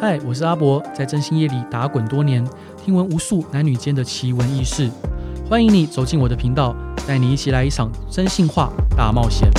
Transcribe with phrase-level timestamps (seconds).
[0.00, 2.42] 嗨，我是阿博，在真心夜里打滚多年，
[2.82, 4.90] 听闻无数男女间的奇闻异事。
[5.46, 6.74] 欢迎你走进我的频道，
[7.06, 9.50] 带你一起来一场真心话大冒险。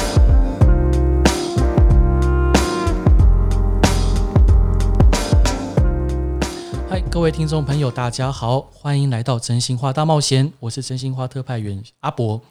[6.90, 12.42] 嗨，各位听众朋友，大家好，欢迎来到真心话大冒险，我是真心话特派员阿博。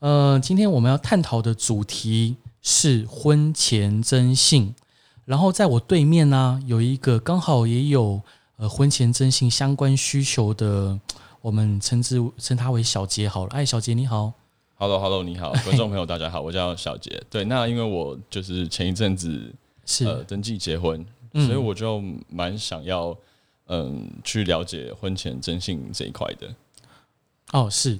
[0.00, 4.74] 呃，今天我们要探讨的主题是婚前征信。
[5.24, 8.20] 然后在我对面呢、啊，有一个刚好也有
[8.56, 10.98] 呃婚前征信相关需求的，
[11.40, 13.50] 我们称之称他为小杰好了。
[13.52, 14.32] 哎，小杰你好
[14.76, 17.22] ，Hello Hello，你好，观众朋友大家好，我叫小杰。
[17.30, 19.54] 对，那因为我就是前一阵子
[19.86, 23.16] 是呃登记结婚，嗯、所以我就蛮想要
[23.66, 26.54] 嗯去了解婚前征信这一块的。
[27.52, 27.98] 哦，是。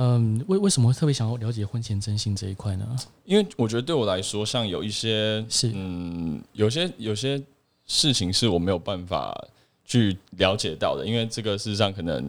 [0.00, 2.86] 嗯，为为什么会特别想要了解婚前征信这一块呢？
[3.24, 7.42] 因为我觉得对我来说，像有一些是嗯，有些有些
[7.84, 9.36] 事情是我没有办法
[9.84, 12.24] 去了解到的，因为这个事实上可能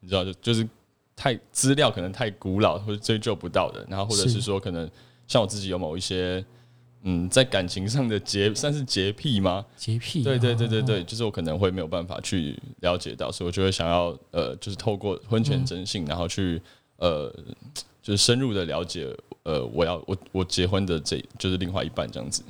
[0.00, 0.68] 你知道，就就是
[1.16, 4.86] 太资料可能太古老或者追究不到的，然后或者是说可能
[5.26, 6.44] 像我自己有某一些
[7.04, 9.64] 嗯，在感情上的洁算是洁癖吗？
[9.78, 10.22] 洁癖？
[10.22, 16.60] 对对对对对，就是我可能会没有办法去了解到，所以我就会想要呃，就是透过婚前征信，嗯、然后去。
[16.96, 17.28] 呃，
[18.02, 19.06] 就是深入的了解，
[19.42, 22.42] 呃，我要我我结婚的这就是另外一半这样子。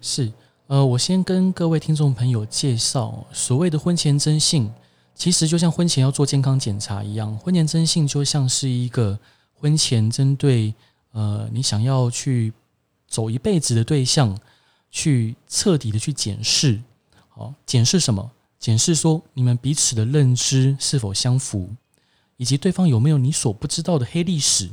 [0.00, 0.32] 是，
[0.66, 4.70] 呃，我先跟各位听众朋友介绍，所谓的婚前征信，
[5.14, 9.18] 其实就像婚前要做健康检查一样，婚前征信就像是一个
[9.54, 10.74] 婚前针对
[11.12, 12.52] 呃你想要去
[13.06, 14.38] 走一辈子的对象，
[14.90, 16.80] 去彻底的去检视，
[17.28, 18.30] 好，检视什么？
[18.58, 21.70] 检视说你们彼此的认知是否相符。
[22.40, 24.70] 以及对方有没有你所不知道的黑历史，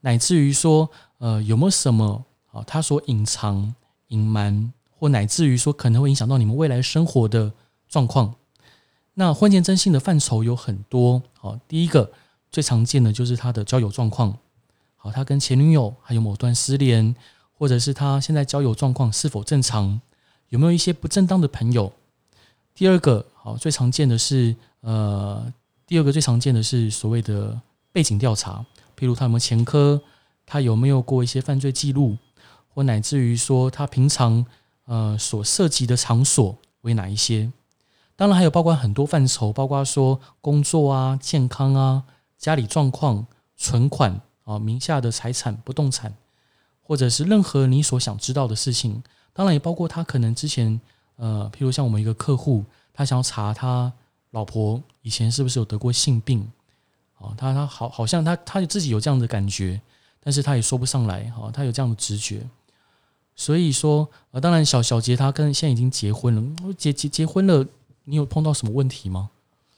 [0.00, 3.74] 乃至于说，呃，有没有什么啊，他所隐藏、
[4.08, 7.54] 隐瞒，或乃至于说可能会影响到你们未来生活的
[7.88, 8.34] 状况。
[9.14, 12.12] 那婚前征信的范畴有很多，好，第一个
[12.50, 14.36] 最常见的就是他的交友状况，
[14.96, 17.16] 好，他跟前女友还有某段失联，
[17.56, 20.02] 或者是他现在交友状况是否正常，
[20.50, 21.94] 有没有一些不正当的朋友。
[22.74, 25.50] 第二个，好，最常见的是，呃。
[25.90, 28.64] 第二个最常见的是所谓的背景调查，
[28.96, 30.00] 譬如他有没有前科，
[30.46, 32.16] 他有没有过一些犯罪记录，
[32.68, 34.46] 或乃至于说他平常
[34.84, 37.50] 呃所涉及的场所为哪一些。
[38.14, 42.04] 当然还有包括很多范畴，包括说工作啊、健康啊、
[42.38, 43.26] 家里状况、
[43.56, 46.14] 存款啊、名下的财产、不动产，
[46.82, 49.02] 或者是任何你所想知道的事情。
[49.32, 50.80] 当然也包括他可能之前
[51.16, 52.64] 呃，譬如像我们一个客户，
[52.94, 53.92] 他想要查他。
[54.30, 56.48] 老婆以前是不是有得过性病？
[57.18, 59.80] 哦，他他好好像他他自己有这样的感觉，
[60.22, 61.24] 但是他也说不上来。
[61.30, 62.48] 哈，他有这样的直觉，
[63.36, 67.66] 所以说，呃，当然小小杰他跟现在已经结婚了，结结结婚了，
[68.04, 69.28] 你有碰到什么问题吗？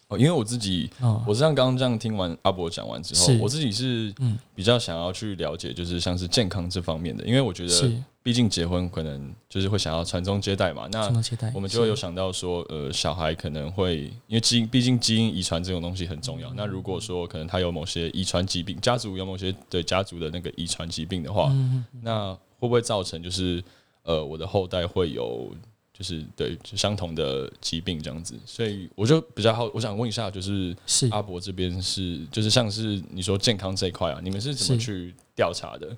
[0.09, 7.93] 哦，因为我自己，哦、我像刚刚这样听完阿伯讲完之后，我自己是嗯比较想要去了解，就是像是健康这方面的，因为我觉得。
[8.23, 11.07] 毕竟结婚可能就是会想要传宗接代嘛，那
[11.53, 16.55] 我们就会有想到说，呃，小孩可能会因为基因，毕竟基因遗传这种东西很重要。
[16.55, 21.53] 那如果说可能他有某些遗传疾病，家族有某些对家族的那个遗传疾病的话，
[22.01, 23.61] 那会不会造成就是
[24.05, 25.53] 呃我的后代会有
[25.93, 28.39] 就是对就相同的疾病这样子？
[28.47, 30.77] 所以我就比较好，我想问一下，就是
[31.11, 35.97] 阿伯这边是就是像是你说健康这一块啊，你们是怎么去调查的？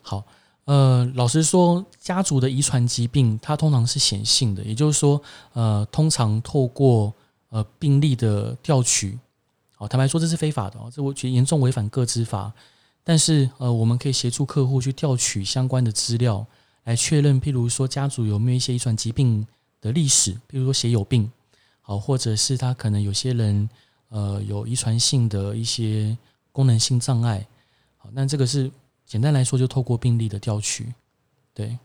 [0.00, 0.24] 好。
[0.66, 5.22] 呃，老实说，家族的遗传疾病它通常是显性的，也就是说，
[5.52, 7.14] 呃，通常透过
[7.50, 9.16] 呃病例的调取，
[9.76, 12.52] 好，坦白说这是非法的哦，这我觉得严重违反个资法。
[13.04, 16.44] 但是呃，我们可以协助客户去调取相关的资料，
[16.82, 19.46] 来确认，譬如说家族有没有一些遗传疾病
[19.80, 21.30] 的历史，譬如说血友病，
[21.80, 23.70] 好，或者是他可能有些人
[24.08, 26.18] 呃有遗传性的一些
[26.50, 27.46] 功能性障碍，
[27.98, 28.68] 好，那这个是。
[29.06, 30.92] 简单来说，就透过病例的调取，
[31.54, 31.78] 对，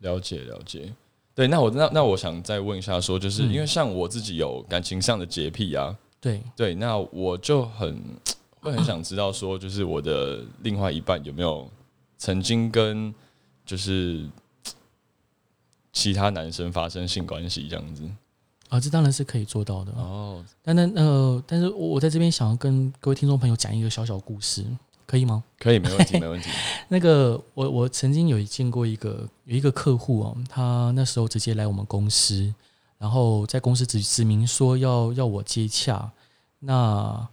[0.00, 0.92] 了解了解，
[1.32, 1.46] 对。
[1.46, 8.02] 那我那那我想再问一下，说就是因为像我自己有感情上的洁癖啊，对对，那我就很
[8.60, 11.70] 会很想知道说，就是我的另外一半有没有
[12.18, 13.14] 曾经跟
[13.64, 14.28] 就是
[15.92, 18.02] 其他男生发生性关系这样子
[18.68, 18.80] 啊？
[18.80, 20.44] 这当然是可以做到的哦。
[20.62, 24.64] 但那呃，但是我在这边想要跟各位听众朋友讲一个小小故事。
[25.06, 25.44] 可以吗？
[25.58, 26.50] 可以，没问题，没问题。
[26.88, 32.52] 那个，我我曾经有见过一个有一个客户哦，他那时候直接来我们公司，
[32.98, 36.10] 然后在公司指指明说要要我接洽。
[36.58, 37.28] 那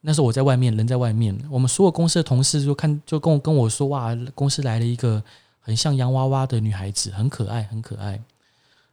[0.00, 5.22] 那时候我在外面，人在外面，我们所有公司的同事就看就跟我跟我说，哇，公司来了一个
[5.58, 8.20] 很像洋娃娃的女孩子，很可爱，很可爱。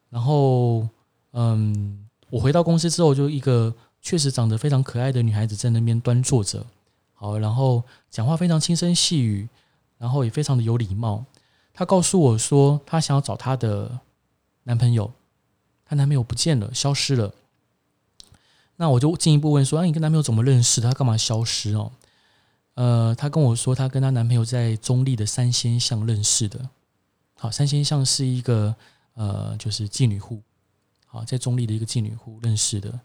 [0.09, 0.87] 然后
[1.33, 6.65] 嗯，我回到公司之后，就一个确实长得非常可爱的女孩子在那边端坐着，
[7.21, 9.49] 好，然后讲话非常轻声细语，
[9.97, 11.25] 然后也非常的有礼貌。
[11.73, 13.99] 她告诉我说，她想要找她的
[14.63, 15.11] 男朋友，
[15.83, 17.33] 她男朋友不见了，消失了。
[18.77, 20.79] 那我就进一步问说，啊，你跟男朋友怎么认识？
[20.79, 21.91] 他干嘛消失哦？
[22.75, 26.69] 呃，她跟我说，她跟她男朋友在中立的三仙巷认识的。
[27.33, 28.73] 好，三仙巷是一个
[29.15, 30.41] 呃，就是妓女户。
[31.05, 32.97] 好，在中立的一个妓女户认识的。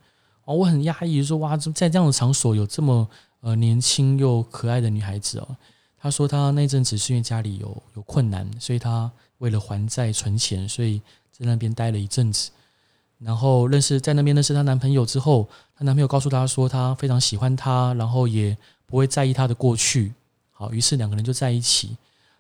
[0.45, 3.09] 哦，我很压抑，说哇，在这样的场所有这么
[3.45, 5.57] 呃年轻又可爱的女孩子哦。
[5.99, 10.99] 她说她那阵子是因为家里有有困难，所以她为了还债存钱，所以
[11.31, 12.51] 在那边待了一阵子。
[13.19, 15.47] 然后认识在那边认识她男朋友之后，
[15.77, 18.57] 她男朋友告诉她说他非常喜欢她，然后也
[18.87, 20.15] 不会在意她的过去。
[20.51, 21.97] 好，于是两个人就在一起。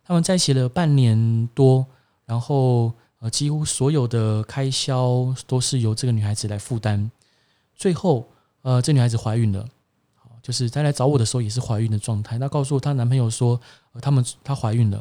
[0.06, 1.86] 他们在一起了半年多，
[2.26, 7.10] 然后呃，几乎所有的开销都是由这个女孩子来负担。
[7.74, 8.28] 最后，
[8.62, 9.66] 呃，这女孩子怀孕了，
[10.44, 12.38] 就是她来找我的时候也是怀孕的状态。
[12.38, 13.58] 她告诉她男朋友说，
[13.92, 14.98] 呃，他们她怀孕了，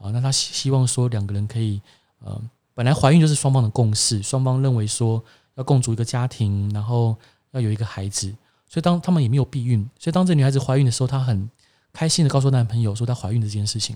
[0.00, 1.78] 啊，那她希希望说两个人可以，
[2.20, 2.40] 呃，
[2.72, 5.22] 本来怀孕就是双方的共识，双方认为说
[5.56, 7.14] 要共组一个家庭，然后
[7.50, 8.34] 要有一个孩子，
[8.66, 11.50] 所以当他们也没有避孕，所以当这女孩子怀孕的时候，她很
[11.92, 13.94] 开心的告诉男朋友说她怀孕的这件事情。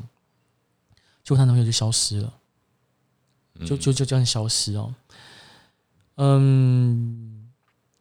[1.24, 2.34] 结果她男朋友就消失了，
[3.64, 4.94] 就就就这样消失哦。
[6.16, 7.48] 嗯，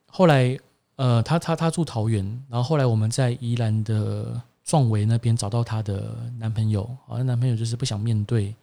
[0.08, 0.60] 后来
[1.02, 8.54] 呃，她她她住桃园，然后后来我们在宜兰的壮围那边找到她的男朋友，好像男朋友就是不想面对，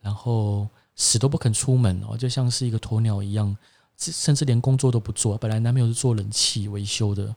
[0.00, 0.66] 然后
[0.96, 3.54] 死都不肯出门哦，就像是一个鸵鸟一样，
[3.98, 5.36] 甚至连工作都不做。
[5.36, 7.34] 本来男朋友是做冷气维修的。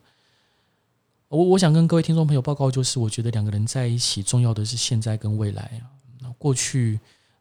[1.28, 6.32] 我我想跟各位听众朋友报告，就是我觉得两个人在一起，重要的是现在跟未来啊。
[6.38, 6.98] 过去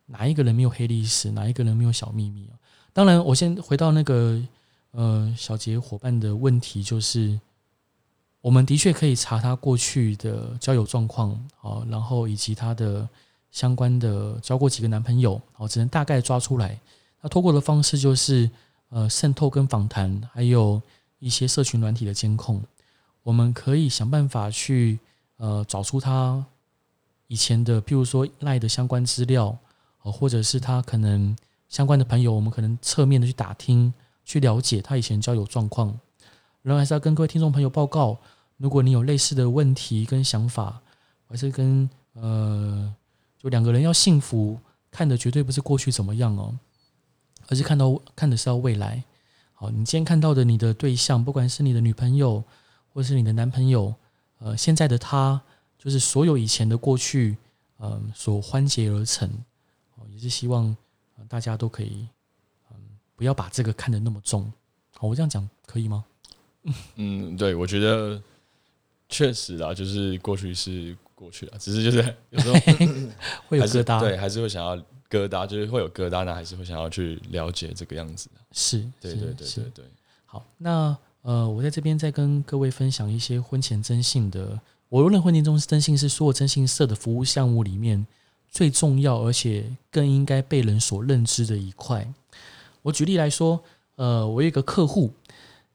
[0.06, 1.31] 哪一个人没有黑历史？
[1.31, 2.58] 哪一个人没有小秘密啊？
[2.93, 4.40] 当然，我先回到那个
[4.94, 7.38] 呃小杰伙伴的问题，就是
[8.41, 13.08] 我们的确可以查他过去的交友状况，好，然后以及他的
[13.50, 16.79] 相关的交过几个男朋友，好，只能大概抓出来。
[17.20, 18.50] 那透过的方式就是
[18.88, 20.81] 呃渗透跟访谈，还有
[21.19, 22.62] 一些社群软体的监控，
[23.23, 24.99] 我们可以想办法去
[25.37, 26.44] 呃找出他。
[27.26, 29.56] 以前的，譬如说赖的相关资料，
[29.99, 31.35] 或者是他可能
[31.70, 33.93] 相关的朋友，我们可能侧面的去打听，
[34.25, 35.99] 去了解他以前交友状况。
[36.62, 38.19] 然后还是要跟各位听众朋友报告，
[38.56, 40.81] 如果你有类似的问题跟想法，
[41.29, 42.94] 还是跟呃，
[43.38, 44.59] 就两个人要幸福，
[44.91, 46.59] 看的绝对不是过去怎么样哦，
[47.49, 49.05] 而是看到看的是要未来。
[49.53, 52.43] 好，你今天看到的你的对象，不管是你的女朋友，
[52.93, 53.94] 或是你的男朋友，
[54.38, 55.41] 呃，现在的他。
[55.77, 57.37] 就是所有以前的过去，
[57.79, 59.29] 嗯，所欢结而成，
[59.97, 60.75] 哦，也是希望
[61.29, 62.09] 大家都可以，
[63.16, 64.52] 不要把这个看得那么重。
[64.96, 66.05] 好，我这样讲可以吗？
[66.96, 68.20] 嗯，对，我觉得
[69.08, 72.55] 确实啦，就是过去是过去了，只是就是有时候
[73.49, 74.76] 会有疙瘩，对，还是会想要
[75.11, 78.28] 疙瘩，就是会有疙瘩，那还是会想要去了解这个样子。
[78.52, 79.84] 是，对对对对对。
[80.25, 84.58] 好，那呃，我在这边再跟各位分享一些婚前征信的。
[84.88, 88.06] 我认为婚前征信是所有征信社的服务项目里面
[88.49, 92.06] 最重要，而且更应该被人所认知的一块。
[92.84, 93.58] 我举例来说，
[93.96, 95.10] 呃，我有一个客户，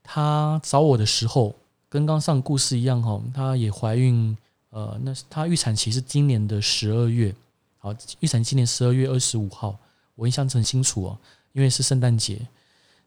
[0.03, 1.55] 他找我的时候
[1.89, 4.37] 跟刚上故事一样哈，他也怀孕，
[4.69, 7.33] 呃，那他预产期是今年的十二月，
[7.79, 9.75] 好，预产今年十二月二十五号，
[10.13, 11.17] 我印象很清楚哦，
[11.53, 12.47] 因为是圣诞节。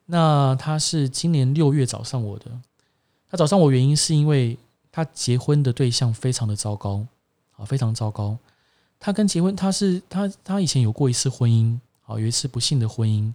[0.06, 2.50] 那他是今年六月找上我的，
[3.30, 4.58] 他找上我原因是因为。
[4.94, 7.06] 他结婚的对象非常的糟糕，
[7.56, 8.36] 啊，非常糟糕。
[9.00, 13.32] 他跟结婚，他是他他以前有过一次婚姻，好，有一次不幸的婚姻。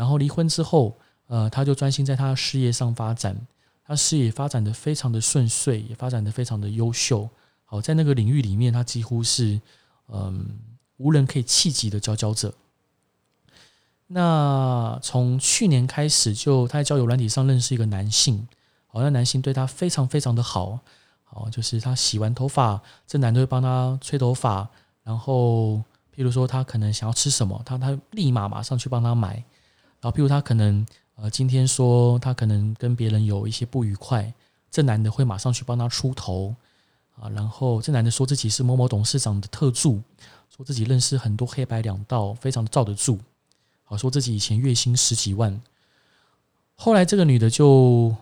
[0.00, 3.36] 然后离婚之后，呃，他就专心在他事业上发展，
[3.84, 7.28] 他事业发展的非常的顺遂，也发展的非常的优秀。
[7.66, 9.60] 好，在那个领域里面，他几乎是
[10.08, 10.58] 嗯
[10.96, 12.54] 无人可以企及的佼佼者。
[14.06, 18.48] 那从去年开始，就他在交友软体上认识一个男性，
[18.86, 20.80] 好，那男性对他非常非常的好。
[21.32, 24.66] 哦，就是他洗完头发，这男的会帮他吹头发，
[25.04, 25.74] 然后
[26.16, 29.44] 譬如说他可能想要吃什么，他他立马马上去帮他买。
[30.00, 34.32] 然后譬如他可能呃今天说他可能跟别人有一些不愉快，
[34.70, 36.54] 这男的会马上去帮他出头
[37.16, 37.28] 啊。
[37.30, 40.00] 然后这男的说自己是某某董事长的特助，
[40.54, 43.18] 说自己认识很多黑白两道，非常的罩得住。
[43.84, 45.60] 好，说自己以前月薪十几万。
[46.74, 48.14] 后来这个女的就。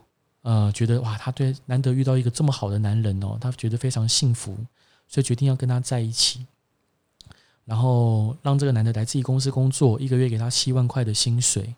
[0.42, 4.56] 呃，觉得哇，她对难得遇到一个这么好的男人哦，她觉得非常幸福，
[5.06, 6.46] 所以决定要跟他在一起，
[7.68, 11.74] 然后让这个男的来自己公司工作，一个月给他七万块的薪水。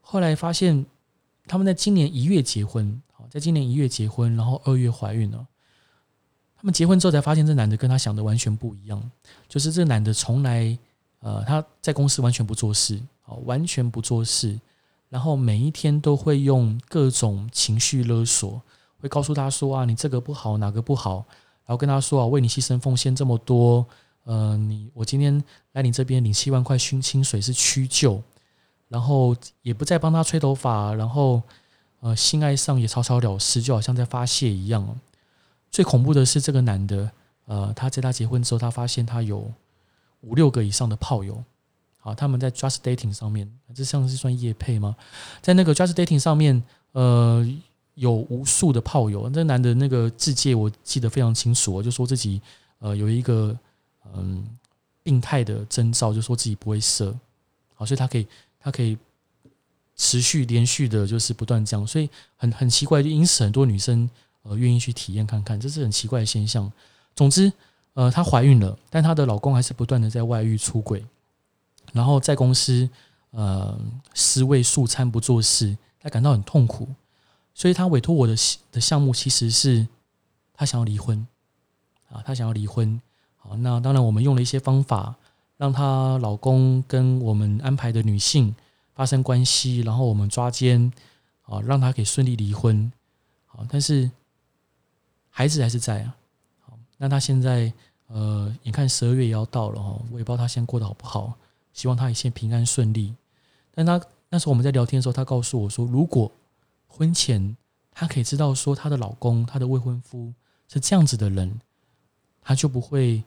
[0.00, 0.86] 后来发现
[1.48, 5.44] 他们在今年一月结婚，好，在今年一月结婚，然后二月怀孕了。
[6.56, 9.10] 他们结婚之后才发现，这男的跟他想的完全不一样。
[9.48, 10.78] 就是这男的从来，
[11.18, 14.56] 呃，他在公司完全不做事，好，完全不做事。
[15.08, 18.62] 然后每一天都会用各种情绪勒索，
[19.00, 21.24] 会告诉他说啊，你这个不好，哪个不好，
[21.66, 23.84] 然后跟他说啊，为你牺牲奉献这么多，
[24.24, 28.22] 呃，你我今天来你这边领七万块薪薪水是屈就，
[28.88, 31.42] 然后也不再帮他吹头发，然后
[32.00, 35.00] 呃，性爱上也草草了事，就好像在发泄一样。
[35.70, 37.10] 最恐怖的是，这个男的，
[37.46, 39.50] 呃，他在他结婚之后，他发现他有
[40.20, 41.42] 五六个以上的炮友，
[41.98, 44.94] 好，他们在 Just Dating 上面，这像是算夜配吗？
[45.40, 46.62] 在那个 Just Dating 上面，
[46.92, 47.44] 呃，
[47.94, 49.30] 有无数的炮友。
[49.32, 52.42] 那男的那个自介我记得非常清楚，就说自己
[52.78, 53.56] 呃有一个
[54.14, 54.46] 嗯
[55.02, 57.16] 病态的征兆，就说自己不会射，
[57.74, 58.26] 好，所以他可以
[58.58, 58.96] 他可以
[59.96, 64.08] 持续连续的，就是不断这样，所以很很奇怪，就因此很多女生。
[64.44, 66.68] 呃，愿意去体验看看，这是很奇怪的现象。
[67.14, 67.52] 总之，
[67.92, 71.06] 呃，她怀孕了，但她的老公还是不断的在外遇出轨，
[71.92, 72.90] 然后在公司
[73.30, 73.78] 呃
[74.14, 76.88] 尸位素餐不做事，她感到很痛苦，
[77.54, 78.34] 所以她委托我的
[78.72, 79.86] 的项目其实是
[80.52, 81.24] 她想要离婚
[82.10, 83.00] 啊，她想要离婚。
[83.42, 85.14] 好，那当然我们用了一些方法，
[85.56, 88.54] 让她老公跟我们安排的女性
[88.94, 90.92] 发生关系，然后我们抓奸
[91.42, 92.90] 啊，让她可以顺利离婚。
[93.46, 94.10] 好，但是。
[95.34, 96.14] 孩子还是在啊，
[96.60, 97.72] 好，那他现在
[98.08, 101.32] 呃，眼看十二月也要到了哈，我也不知道他现在过得好不好，
[101.72, 103.14] 希望他一切平安顺利。
[103.74, 106.30] 但他那时候我们在聊天的时候，他告诉我说，如果
[106.86, 107.56] 婚前
[107.90, 110.34] 他可以知道说她的老公、她的未婚夫
[110.68, 111.58] 是这样子的人，
[112.42, 113.24] 他就不会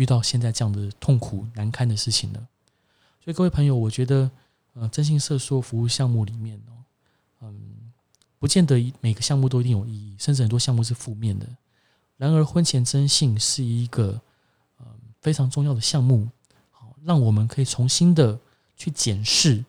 [0.00, 2.48] 遇到现在这样的痛苦难堪的事情了。
[3.22, 4.30] 所以各位朋友，我觉得
[4.72, 6.72] 呃，征信社所服务项目里面哦，
[7.42, 7.76] 嗯。
[8.40, 11.46] 不见得每个项目都一定有意义，甚至很多项目是负面的。
[12.16, 14.18] 然而，婚前征信是一个
[14.78, 14.86] 呃
[15.20, 16.26] 非常重要的项目，
[16.70, 18.40] 好，让我们可以重新的
[18.78, 19.62] 去检视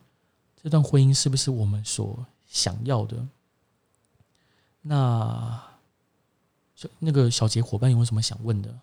[0.62, 3.28] 这段婚姻是不是我们所想要的。
[4.80, 5.62] 那
[6.74, 8.74] 小那个小杰伙伴有没有什么想问的？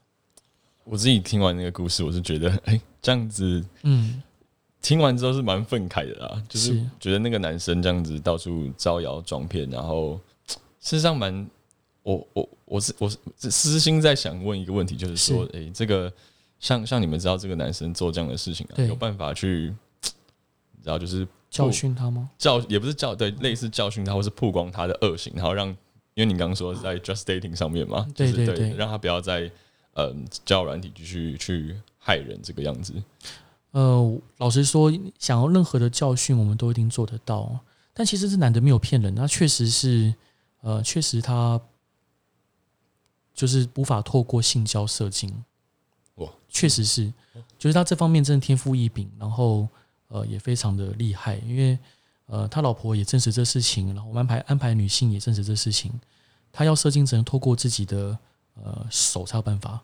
[0.90, 4.22] 我自己听完那个故事，我是觉得， 哎，这样子，嗯。
[4.82, 10.18] 听完之后是蛮愤慨的啦，就是觉得那个男生这样子到处招摇撞骗，然后
[10.80, 11.46] 事实上蛮，
[12.02, 16.10] 我我我是我是私心在想问一个问题，就是说，哎、欸，这个
[16.62, 19.76] 像像你们知道这个男生做这样的事情啊，有办法去，
[20.72, 22.30] 你知道就是教训他吗？
[22.38, 25.68] 教也不是教，对，类似教训他，或是曝光他的恶行，然后让，
[26.14, 29.52] 因为你刚刚说是在 Just Dating 上面嘛，就是对，对，对，让他不要再
[30.08, 32.94] 嗯交友软体继续去害人这个样子。
[33.72, 37.60] 呃，老实说，想要任何的教训，我们都一定做得到。
[37.94, 40.14] 但其实这男的没有骗人，他确实是，
[40.62, 41.60] 呃，确实他
[43.34, 45.44] 就是无法透过性交射精。
[46.16, 47.14] 哇，确实是，
[47.58, 49.68] 就是他这方面真的天赋异禀，然后
[50.08, 51.36] 呃也非常的厉害。
[51.38, 51.78] 因为
[52.26, 55.92] 呃他老婆也证实这事情，然后我们安排安排女性也证实这事情。
[56.52, 58.18] 他要射精只能透过自己的
[58.56, 59.80] 呃手才有办法。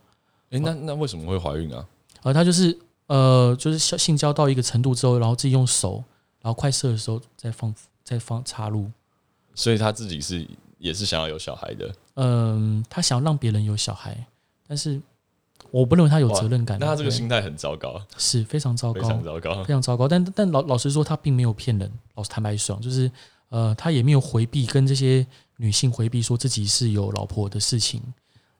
[0.56, 1.86] 诶，那那为什么会怀孕啊？
[2.22, 2.78] 而、呃、他就是。
[3.08, 6.04] 呃，就是性性交到一个程度之后，然后自己用手，
[6.42, 7.72] 然后快射的时候再放
[8.04, 8.90] 再放插入，
[9.54, 10.44] 所以他自己是
[10.80, 11.96] 也是想要有小孩的。
[12.16, 14.26] 嗯，他想要让别人有小孩，
[14.68, 15.00] 但是
[15.70, 16.80] 我不认为他有责任感。
[16.80, 20.08] 那他这个心态很糟糕，是非常糟糕，非常糟糕，非常糟糕。
[20.08, 21.92] 但但老老实说，他并没有骗人。
[22.16, 23.12] 老实坦白说，就是
[23.50, 25.24] 呃，他也没有回避跟这些
[25.58, 28.02] 女性回避说自己是有老婆的事情。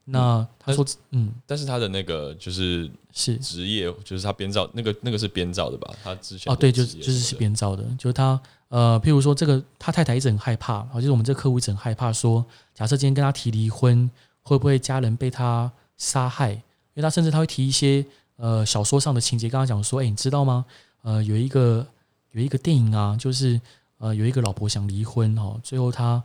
[0.08, 5.92] 那他说，嗯，但是他的那个就是是职业，就是他编造那个那个是编造的吧？
[6.02, 14.08] 他之前哦，对，就是就是是编造的，就是他呃，譬如说这个他太太一直很害怕，就是我们这个客户一直很害怕说，假设今天跟他提离婚，
[14.42, 16.52] 会不会家人被他杀害？
[16.52, 16.62] 因
[16.94, 20.64] 为他甚至他会提一些呃小说上的情节，跟他讲说，哎，你知道吗？
[21.02, 21.84] 呃，有一个
[22.30, 23.60] 有一个电影啊，就是
[23.98, 26.22] 呃有一个老婆想离婚哦，最后她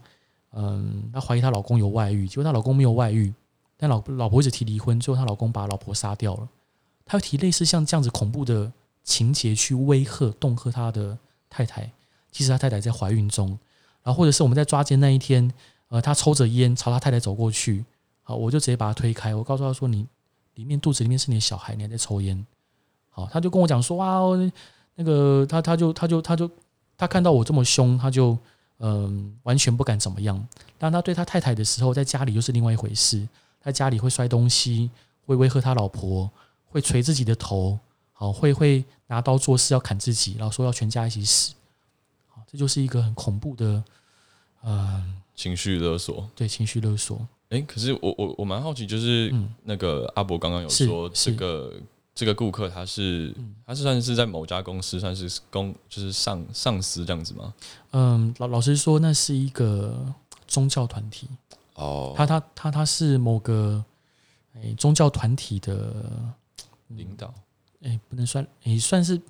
[0.52, 3.32] 嗯，她怀疑她老公有外遇，结果她老公没有外遇。
[3.82, 6.48] 但老老婆一直提离婚，最后她老公把老婆杀掉了。
[7.04, 8.70] 他会提类似像这样子恐怖的
[9.02, 11.18] 情节去威吓、恫吓他的
[11.50, 11.90] 太太。
[12.30, 13.58] 其实他太太在怀孕中，
[14.04, 15.52] 然后或者是我们在抓奸那一天，
[15.88, 17.84] 呃，他抽着烟朝他太太走过去，
[18.22, 20.06] 好，我就直接把他推开，我告诉他说：“你
[20.54, 22.46] 里面肚子里面是你的小孩，你还在抽烟。”
[23.10, 24.20] 好，他就跟我讲说：“哇，
[24.94, 26.48] 那个他他就他就他就
[26.96, 28.38] 他看到我这么凶，他就
[28.78, 30.46] 嗯、完全不敢怎么样。
[30.78, 33.26] 当他对他太太的时候，在家里又是另外一回事。”
[33.62, 34.90] 在家里会摔东西，
[35.26, 36.30] 会威吓他老婆，
[36.68, 37.78] 会捶自己的头，
[38.12, 41.54] 好，会会拿刀做事要砍自己，然后说要全家一起死，
[42.28, 43.84] 好，这就是一个很恐怖的，
[44.62, 45.04] 呃，
[45.34, 46.28] 情绪勒索。
[46.34, 47.16] 对，情绪勒索。
[47.50, 49.32] 哎、欸，可是我我我蛮好奇，就是
[49.64, 51.74] 那个阿伯刚刚有说这个
[52.14, 53.34] 这个顾客他是
[53.66, 57.52] 他是算是在某家公司算是公就是上上司这样子吗？
[57.90, 60.14] 嗯，老老实说，那是一个
[60.48, 61.28] 宗教团体
[61.74, 63.84] 哦，他他他他是某个
[64.76, 65.94] 宗教团体的
[66.88, 67.32] 领导，
[67.82, 69.20] 哎、欸、不能算也、欸、算是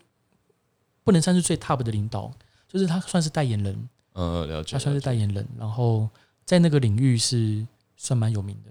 [1.04, 2.32] 不能算是最 top 的领导，
[2.68, 6.08] 就是他算是代言人，嗯，了解，他算是代言人，然后
[6.44, 7.66] 在那个领域是。
[7.94, 8.70] 算蛮有名的，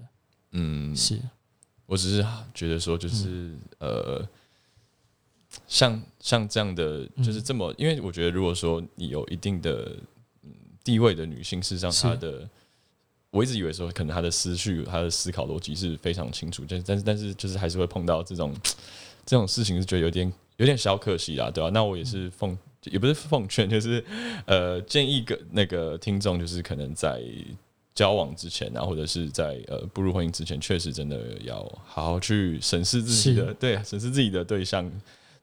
[0.51, 1.17] 嗯，是。
[1.85, 4.29] 我只是觉得说，就是、嗯、呃，
[5.69, 9.95] 像像这样的，就是这么，嗯、因为我觉得，如果说你有一定的
[10.83, 12.49] 地位的女性，事实上她的，
[13.31, 18.53] 我一直以为说，可能他的思绪、他的思考逻辑是非常清楚，但但是但是就是还是会碰到这种
[19.25, 21.71] 这种事情，是觉得有点有点小可惜啦，对吧、啊？
[21.73, 24.03] 那我也是奉，也不是奉劝，就是
[24.45, 27.21] 呃，建议个那个听众，就是可能在。
[27.93, 34.89] 交往之前啊，或者是在呃步入婚姻之前，确实真的要好好去审视自己的，对，审视自己的对象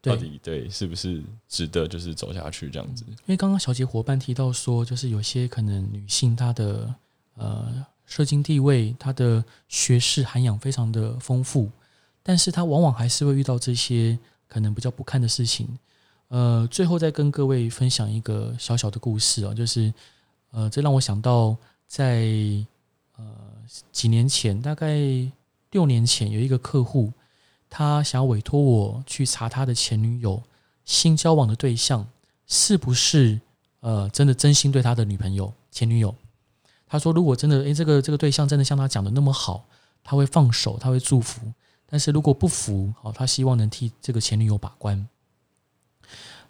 [0.01, 3.05] 到底对，对是不是值得就是走下去这样子。
[3.07, 6.93] 因为刚刚小姐伙伴提到说，就是有些可能女性她的
[7.39, 11.71] 呃社经地位、他的学识涵养非常的丰富，
[12.23, 15.67] 但是他往往还是会遇到这些可能比较不堪的事情。
[16.29, 19.93] 呃，最后再跟各位分享一个小小的故事啊，就是
[20.51, 21.57] 呃，这让我想到。
[21.89, 22.27] 在
[23.17, 23.25] 呃
[23.91, 24.95] 几年前，大概
[25.71, 27.11] 六年前，有一个客户，
[27.71, 30.43] 他想要委托我去查他的前女友
[30.85, 32.07] 新交往的对象
[32.47, 33.41] 是不是
[33.81, 36.15] 呃真的真心对他的女朋友前女友。
[36.89, 39.67] 他说，如果真的诶，这个这个对象真的像他讲的那么好，
[40.03, 41.43] 他会放手，他会祝福。
[41.87, 45.09] 但是如果不服，哦，他希望能替这个前女友把关。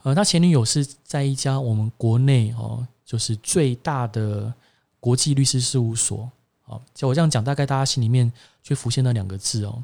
[0.02, 4.54] 呃，他前女友是在一家我们国内哦，就是最大的。
[5.00, 6.28] 国际律师事务所，
[6.64, 8.30] 好，就我这样讲，大概大家心里面
[8.64, 9.80] 就浮现那两个字哦。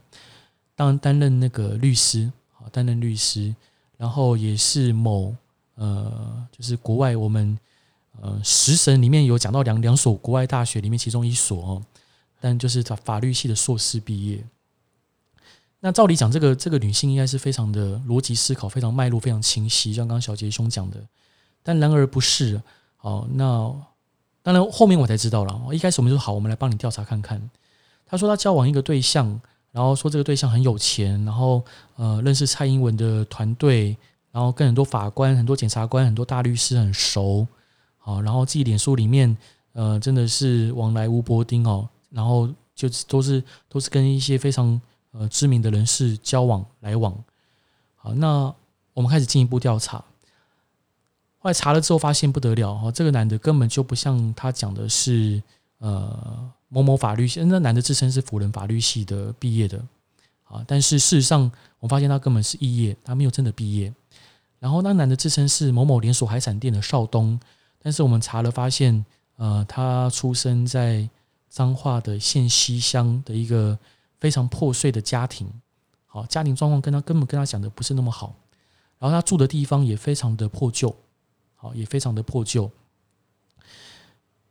[0.75, 3.55] 当担任那个律师，好，担任律师，
[3.97, 5.33] 然后也是某
[5.77, 7.57] 呃，就是国外我们
[8.21, 11.83] 呃食神里面有讲到两两所国外大学里面其中一所哦，
[12.41, 14.45] 但就是他法律系的硕士毕业。
[15.81, 20.99] 那照理讲，这个这个女性应该是非常的逻辑思考，非常脉络非常清晰，像刚刚小杰兄讲的，
[21.63, 22.61] 但然而不是。
[23.01, 23.75] 哦，那。
[24.43, 25.59] 当然，后面我才知道了。
[25.73, 27.41] 一开始我们就说好，我们来帮你调查看看。
[28.05, 29.41] 他说他交往一个对象，
[29.73, 31.65] 然后说这个对象很有钱，然后
[31.97, 33.97] 呃认识蔡英文的团队，
[34.31, 37.47] 然后跟很多法官、很多检察官、很多大律师很熟。
[38.07, 39.35] 好，然后自己脸书里面
[39.73, 44.79] 呃真的是往来无薄丁哦，然后就都是都是跟一些非常
[45.13, 47.17] 呃知名的人士交往来往。
[47.97, 48.55] 好，那
[48.93, 50.05] 我们开始进一步调查。
[51.39, 55.43] 后来查了之后，发现不得了哦，这个男的根本就不像他讲的是
[55.79, 59.83] 呃某某法律系，那男的自称是辅仁法律系的毕业的
[60.45, 63.91] 啊，但是事实上我发现他根本是肄业，他没有真的毕业。
[64.59, 67.41] 然后那男的自称是某某连锁海产店的少东，
[67.85, 71.09] 但是我们查了发现，呃，他出生在
[71.49, 73.79] 彰化的县西乡的一个
[74.19, 75.49] 非常破碎的家庭，
[76.07, 78.35] 好，家庭状况跟他根本跟他讲的不是那么好，
[78.99, 80.93] 然后他住的地方也非常的破旧。
[81.57, 82.71] 好也非常的破旧，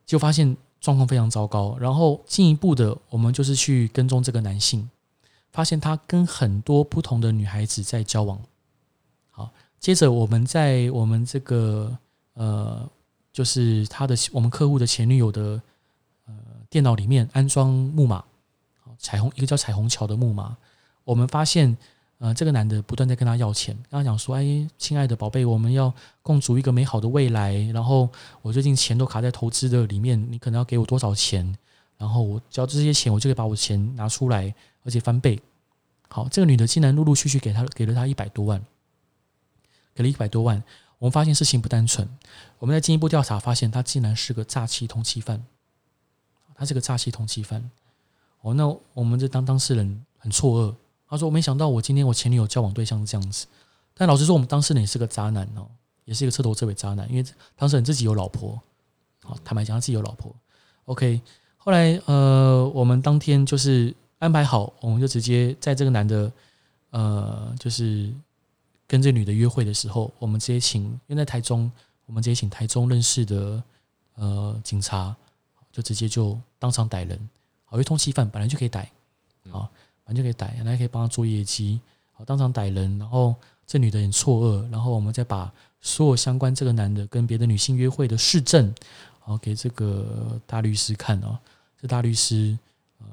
[0.04, 1.78] 就发现状况非常糟糕。
[1.80, 4.90] 然后进一步的，我们就是去跟踪这个男性，
[5.52, 8.42] 发现他跟很多不同的女孩子在交往。
[9.30, 11.96] 好，接着我们在我们这个
[12.34, 12.90] 呃，
[13.34, 15.62] 就是他的我们客户的前女友的
[16.28, 16.34] 呃
[16.70, 18.24] 电脑里面安装木马，
[18.98, 20.56] 彩虹一个叫彩虹桥的木马，
[21.04, 21.76] 我们发现。
[22.20, 27.54] 呃，这个男的不断在跟他要钱，跟他讲说：“哎，亲爱的宝贝，我们要共筑一个美好的未来。
[27.74, 28.08] 然后
[28.42, 31.54] 我最近钱都卡在投资的里面，你可能要给我多少钱？
[31.98, 35.38] 然后我交这些钱，我就可以把我钱拿出来，而且翻倍。”
[36.08, 38.64] 好，这个女的竟然陆陆续续给他给了他一百多万，
[39.94, 40.64] 给了一百多万。
[41.04, 42.08] 我们发现事情不单纯，
[42.60, 45.44] 我们在进一步调查发现，他竟然是个诈欺通缉犯。
[46.56, 47.70] 他是个诈欺通缉犯。
[48.40, 50.74] 哦，那我们这当当事人很错愕。
[51.10, 53.46] 他说：“我没想到，我今天我前女友交往对象是这样子。
[53.94, 55.68] 但老实说，我们当事人也是个渣男哦，
[56.06, 57.06] 也是一个彻头彻尾渣男。
[57.12, 57.26] 因为
[57.58, 58.58] 当事人自己有老婆，
[59.24, 60.34] 好，坦白讲，他自己有老婆。
[60.86, 61.20] OK，
[61.58, 66.32] 后来呃，我们当天就是安排好，我们就直接在这个男的
[66.92, 68.10] 呃，就是
[68.94, 71.72] 跟这女的约会的时候，我们直接请，因为在台中，
[72.06, 73.64] 我们直接请台中认识的
[74.14, 75.16] 呃警察，
[75.72, 77.18] 就直接就当场逮人。
[77.66, 78.92] 好，因为通缉犯本来就可以逮，
[79.52, 79.68] 啊。”
[80.06, 81.80] 反正就可以逮，然后可以帮他做业绩，
[82.12, 83.34] 好，当场逮人，然后
[83.66, 88.76] 这女的很错愕，然后我们再把所有相关这个男的跟别的女性约会的事证，
[89.22, 91.40] 好给这个大律师看哦。
[91.82, 92.60] 这大律师，
[93.00, 93.08] 呃，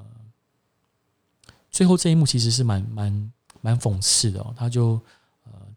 [1.71, 4.53] 最后这一幕其实是蛮蛮蛮讽刺的哦。
[4.57, 4.99] 他就呃，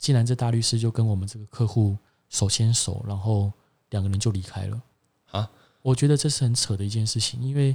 [0.04, 1.96] 既然这大律师就跟我们这个客户
[2.28, 3.50] 手牵手，然后
[3.88, 4.82] 两个人就离开了
[5.30, 5.50] 啊。
[5.80, 7.74] 我觉得这是很扯的一件事情，因为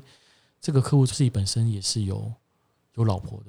[0.61, 2.31] 这个客户自己本身也是有
[2.93, 3.45] 有老婆的。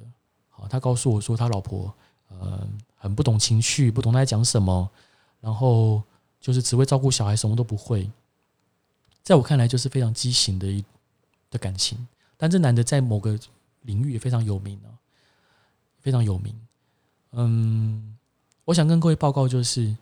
[0.49, 1.95] 好，他告诉我说他老婆
[2.29, 2.67] 呃
[2.97, 4.89] 很不懂情绪，不懂他在讲什么，
[5.43, 6.03] 然后
[6.41, 8.11] 就是只会照顾小孩，什么都不会。
[9.23, 10.83] 在我看来，就是非常畸形的一
[11.51, 12.09] 的感情。
[12.39, 13.39] 但这男的在某个
[13.83, 14.89] 领域也非常有名啊，
[15.99, 16.59] 非常有名。
[17.33, 18.17] 嗯，
[18.71, 19.97] 我想跟各位报告就是。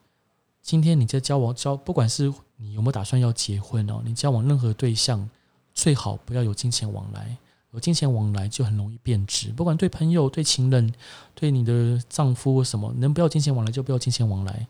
[0.61, 5.27] 今天你在交往交，不管是你有没有打算要结婚哦，你交往任何对象，
[5.73, 7.35] 最好不要有金钱往来。
[7.71, 10.93] 有金钱往来就很容易变质，不管对朋友、对情人、
[11.35, 14.67] 对你的丈夫什么，能不要金钱往来就不要金钱往来。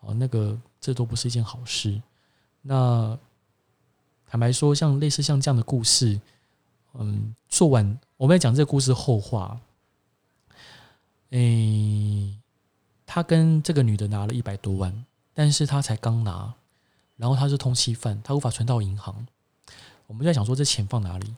[0.00, 2.02] 哦，那个这都不是一件好事。
[2.62, 3.16] 那
[4.26, 6.20] 坦白说，像类似像这样的故事，
[6.94, 9.60] 嗯，做完我们要讲这个故事后话，
[11.30, 12.36] 诶，
[13.14, 15.04] 他跟这个女的拿了一百多万。
[15.34, 16.54] 但是他才刚拿，
[17.16, 19.26] 然后他是通缉犯，他无法存到银行。
[20.06, 21.34] 我们就在想说，这钱放哪里？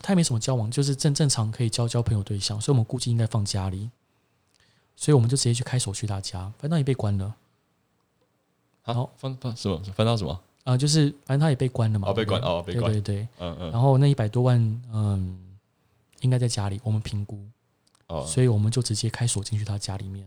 [0.00, 3.90] 他也没什么交往，就是正正常可以交交朋友对象，所以我们估计应该放家里。
[4.96, 7.34] 所以我们就直接去开锁去他家，反正他也被关了。
[8.82, 9.78] 好，翻翻什么？
[9.94, 10.32] 翻到什么？
[10.64, 12.08] 啊、呃，就是反正他也被关了嘛。
[12.08, 12.90] 哦，被关哦，被关。
[12.92, 13.70] 对对对，嗯嗯。
[13.70, 14.58] 然后那一百多万，
[14.90, 15.38] 嗯，
[16.20, 17.38] 应该在家里，我们评估。
[18.06, 18.24] 哦。
[18.26, 20.26] 所以我们就直接开锁进去他家里面。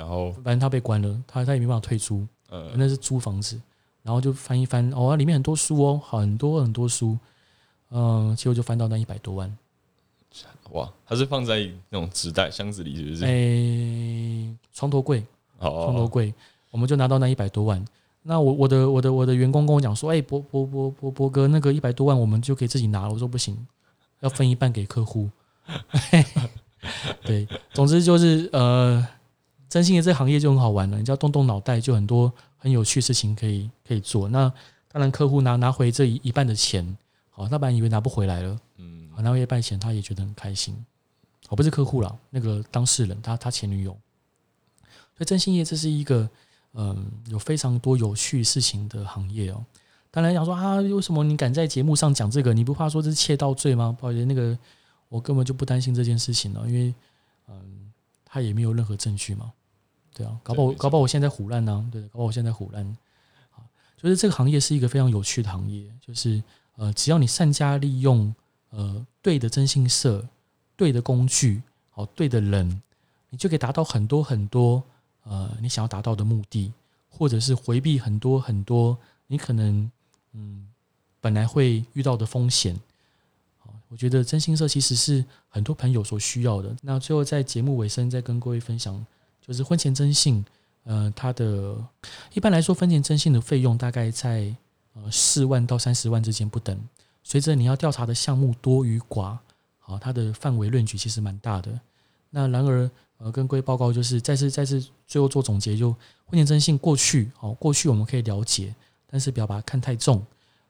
[0.00, 3.60] 然后，反正他被关了，他他也没办法退租，呃，那是租房子，
[4.02, 7.18] 然后就翻一翻，哦，里面很多书哦，很多很多书，
[7.90, 9.54] 嗯，结果就翻到那一百多万，
[10.70, 13.24] 哇，他是放在那种纸袋箱子里，是不是？
[13.26, 15.22] 诶，床头柜，
[15.58, 16.32] 哦，床头柜，
[16.70, 17.84] 我们就拿到那一百多万。
[18.22, 23.12] 那我我的我的我的员工跟我讲说，哎，博博博博博哥，那个一百多万我们就可以自己拿了。
[23.12, 23.54] 我说不行，
[24.20, 25.28] 要分一半给客户。
[27.22, 29.06] 对，总之就是呃。
[29.70, 34.28] 征信业这个行业就很好玩了，你只要动动脑袋，就很多很有趣的事情可以可以做。
[34.28, 34.52] 那
[34.92, 36.84] 当然，客户拿拿回这一一半的钱，
[37.30, 40.74] 好，他本来以为拿不回来了，嗯，拿回一半钱，他也觉得很开心。
[41.48, 43.96] 哦，不是客户啦，那个当事人，他他前女友。
[45.16, 46.28] 所以征信业这是一个
[46.72, 49.64] 嗯有非常多有趣事情的行业哦。
[50.10, 52.52] 当然想说啊，为什么你敢在节目上讲这个？
[52.52, 53.96] 你不怕说这是窃盗罪吗？
[53.96, 54.58] 不好意思，那个
[55.08, 56.92] 我根本就不担心这件事情了，因为
[57.46, 57.92] 嗯，
[58.24, 59.52] 他也没有任何证据嘛。
[60.20, 62.84] 对啊，搞不好搞不好我现在虎烂呢，对，搞不好我现在虎烂。
[63.52, 63.64] 啊，
[63.96, 66.42] 就是这个行业是一个非常有趣的行业，就是
[66.76, 68.34] 呃，只要你善加利用
[68.68, 70.28] 呃对的征信社、
[70.76, 72.82] 对的工具、好对的人，
[73.30, 74.82] 你就可以达到很多很多
[75.22, 76.70] 呃你想要达到的目的，
[77.08, 79.90] 或者是回避很多很多你可能
[80.34, 80.68] 嗯
[81.18, 82.78] 本来会遇到的风险。
[83.58, 86.76] 好，我觉得征信社其实是很多朋友所需要的。
[86.82, 89.02] 那最后在节目尾声再跟各位分享。
[89.50, 90.44] 就是婚前征信，
[90.84, 91.76] 呃，它的
[92.32, 94.54] 一般来说，婚前征信的费用大概在
[94.92, 96.80] 呃四万到三十万之间不等。
[97.24, 99.36] 随着你要调查的项目多与寡，
[99.80, 101.80] 好，它的范围论据其实蛮大的。
[102.30, 105.90] 那然而，呃，跟各位报告就是再次再次最后做总结，就
[106.26, 108.72] 婚前征信过去，好，过去我们可以了解，
[109.08, 110.24] 但是不要把它看太重。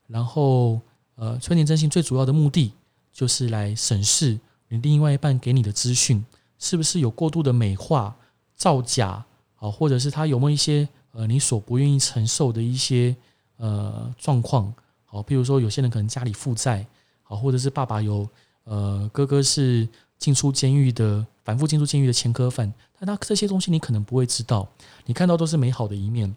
[0.07, 0.81] 然后，
[1.17, 2.73] 呃，婚前征信最主要的目的
[3.13, 6.25] 就是来审视你另外一半给你的资讯
[6.59, 8.17] 是不是有过度的美化。
[8.61, 9.25] 造假
[9.57, 13.17] 啊，或者是他有没有一些呃你所不愿意承受的一些
[13.57, 14.71] 呃状况？
[15.07, 16.87] 好，譬如说有些人可能家里负债，
[17.23, 18.29] 好，或者是爸爸有
[18.65, 24.69] 呃哥哥是进出监狱的，反复进出监狱的前科犯，但他这些东西你可能不会知道，
[25.07, 26.37] 你看到都是美好的一面。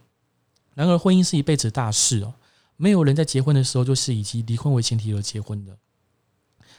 [0.76, 2.34] 然而婚姻是一辈子大事哦，
[2.78, 5.78] 没有人在结婚的时候就是以及离婚为前提而结婚的。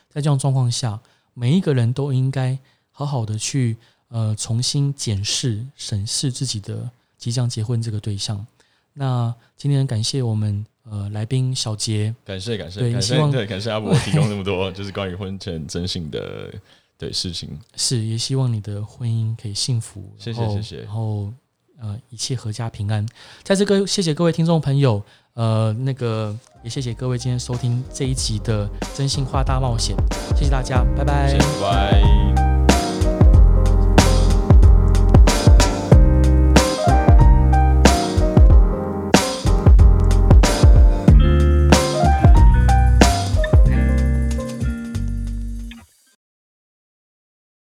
[0.09, 1.00] 在这样状况下，
[1.35, 2.59] 每一个人都应该
[2.90, 3.76] 好好的去。
[4.14, 8.46] 呃，重新检视、审视自己的即将结婚这个对象。
[8.92, 16.55] 那今天感谢我们呃来宾小杰，感谢感谢，对，希望对感谢阿伯 提供那么多就是关于婚前征信的
[16.96, 17.59] 对事情。
[17.74, 21.33] 是，也希望你的婚姻可以幸福，谢谢谢谢，然后
[21.81, 23.05] 呃一切阖家平安。
[23.42, 29.96] 在这个谢谢各位听众朋友，呃那个也谢谢各位今天收听这一集的真心话大冒险，
[30.37, 32.43] 谢谢大家，拜拜，拜拜。